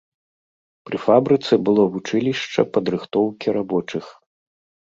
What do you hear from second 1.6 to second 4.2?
было вучылішча падрыхтоўкі рабочых.